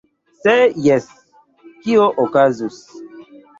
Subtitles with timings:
[0.45, 1.09] Se jes,
[1.85, 2.83] kio okazus?!